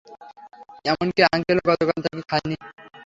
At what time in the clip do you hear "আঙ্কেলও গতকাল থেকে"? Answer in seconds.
1.27-2.21